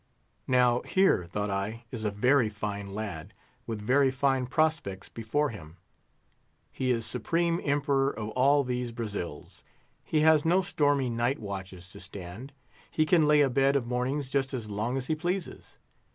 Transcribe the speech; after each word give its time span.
Now 0.47 0.81
here, 0.81 1.25
thought 1.25 1.51
I, 1.51 1.83
is 1.91 2.05
a 2.05 2.09
very 2.09 2.49
fine 2.49 2.95
lad, 2.95 3.35
with 3.67 3.79
very 3.83 4.09
fine 4.09 4.47
prospects 4.47 5.09
before 5.09 5.49
him. 5.49 5.77
He 6.71 6.89
is 6.89 7.05
supreme 7.05 7.61
Emperor 7.63 8.09
of 8.09 8.29
all 8.29 8.63
these 8.63 8.91
Brazils; 8.91 9.63
he 10.03 10.21
has 10.21 10.43
no 10.43 10.63
stormy 10.63 11.11
night 11.11 11.37
watches 11.37 11.87
to 11.89 11.99
stand; 11.99 12.51
he 12.89 13.05
can 13.05 13.27
lay 13.27 13.41
abed 13.41 13.75
of 13.75 13.85
mornings 13.85 14.31
just 14.31 14.55
as 14.55 14.71
long 14.71 14.97
as 14.97 15.05
he 15.05 15.13
pleases. 15.13 15.75